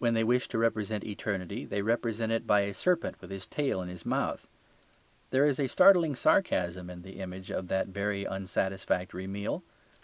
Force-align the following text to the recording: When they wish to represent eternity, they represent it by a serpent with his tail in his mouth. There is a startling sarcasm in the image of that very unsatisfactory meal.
When 0.00 0.14
they 0.14 0.24
wish 0.24 0.48
to 0.48 0.58
represent 0.58 1.04
eternity, 1.04 1.64
they 1.64 1.82
represent 1.82 2.32
it 2.32 2.48
by 2.48 2.62
a 2.62 2.74
serpent 2.74 3.20
with 3.20 3.30
his 3.30 3.46
tail 3.46 3.80
in 3.80 3.88
his 3.88 4.04
mouth. 4.04 4.48
There 5.30 5.46
is 5.46 5.60
a 5.60 5.68
startling 5.68 6.16
sarcasm 6.16 6.90
in 6.90 7.02
the 7.02 7.20
image 7.20 7.48
of 7.52 7.68
that 7.68 7.86
very 7.86 8.26
unsatisfactory 8.26 9.28
meal. 9.28 9.62